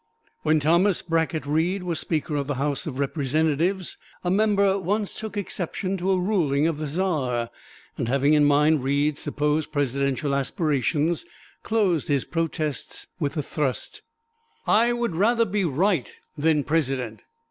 [0.41, 5.37] When Thomas Brackett Reed was Speaker of the House of Representatives, a member once took
[5.37, 7.51] exception to a ruling of the "Czar,"
[7.99, 11.23] and having in mind Reed's supposed Presidential aspirations
[11.61, 14.01] closed his protests with the thrust,
[14.65, 17.21] "I would rather be right than President."